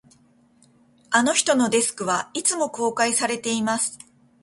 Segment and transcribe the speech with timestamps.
[1.11, 3.99] あの人のデスクは、いつも公開されています